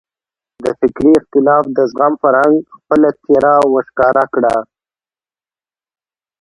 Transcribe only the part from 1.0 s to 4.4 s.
اختلاف د زغم فرهنګ خپله څېره وښکاره